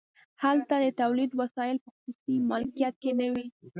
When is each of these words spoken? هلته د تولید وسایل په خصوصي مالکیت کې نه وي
هلته 0.43 0.73
د 0.83 0.87
تولید 1.01 1.31
وسایل 1.41 1.77
په 1.83 1.89
خصوصي 1.93 2.35
مالکیت 2.49 2.95
کې 3.01 3.11
نه 3.19 3.27
وي 3.33 3.45